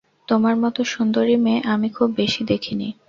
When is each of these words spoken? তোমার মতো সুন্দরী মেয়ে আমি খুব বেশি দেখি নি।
তোমার 0.27 0.55
মতো 0.63 0.81
সুন্দরী 0.85 1.35
মেয়ে 1.37 1.61
আমি 1.65 1.87
খুব 1.89 2.09
বেশি 2.15 2.41
দেখি 2.43 2.73
নি। 2.75 2.89